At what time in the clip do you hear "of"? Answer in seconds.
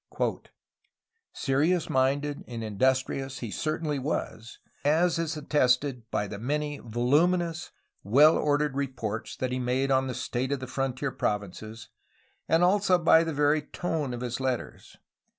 10.51-10.59, 14.11-14.21